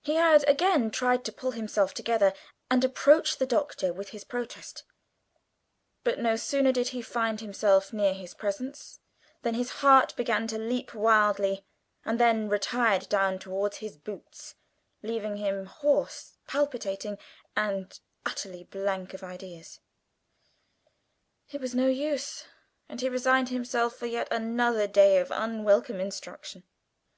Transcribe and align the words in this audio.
He 0.00 0.14
had 0.14 0.48
again 0.48 0.90
tried 0.90 1.26
to 1.26 1.30
pull 1.30 1.50
himself 1.50 1.92
together 1.92 2.32
and 2.70 2.82
approach 2.82 3.36
the 3.36 3.44
Doctor 3.44 3.92
with 3.92 4.08
his 4.08 4.24
protest, 4.24 4.84
but 6.04 6.18
no 6.18 6.36
sooner 6.36 6.72
did 6.72 6.88
he 6.96 7.02
find 7.02 7.42
himself 7.42 7.92
near 7.92 8.14
his 8.14 8.32
presence 8.32 9.00
than 9.42 9.52
his 9.54 9.68
heart 9.84 10.16
began 10.16 10.46
to 10.46 10.56
leap 10.58 10.94
wildly 10.94 11.66
and 12.02 12.18
then 12.18 12.48
retired 12.48 13.10
down 13.10 13.38
towards 13.38 13.76
his 13.76 13.98
boots, 13.98 14.54
leaving 15.02 15.36
him 15.36 15.66
hoarse, 15.66 16.38
palpitating, 16.46 17.18
and 17.54 18.00
utterly 18.24 18.64
blank 18.64 19.12
of 19.12 19.22
ideas. 19.22 19.80
It 21.50 21.60
was 21.60 21.74
no 21.74 21.88
use 21.88 22.46
and 22.88 23.02
he 23.02 23.08
resigned 23.10 23.50
himself 23.50 23.96
for 23.96 24.06
yet 24.06 24.28
another 24.30 24.86
day 24.86 25.18
of 25.18 25.30
unwelcome 25.30 26.00
instruction. 26.00 26.62